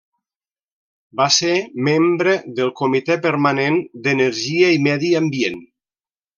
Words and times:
Va 1.21 1.27
ser 1.35 1.51
membre 1.89 2.33
del 2.61 2.73
Comité 2.81 3.19
Permanent 3.27 3.79
d'Energia 4.09 4.73
i 4.81 4.85
Medi 4.89 5.15
Ambient. 5.25 5.65